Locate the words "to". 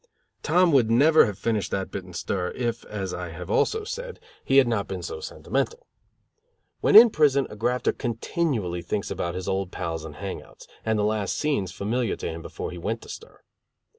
12.15-12.27, 13.03-13.09